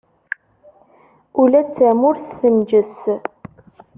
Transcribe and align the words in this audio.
Ula 1.41 1.61
d 1.65 1.67
tamurt 1.77 2.25
tenǧes. 2.39 2.97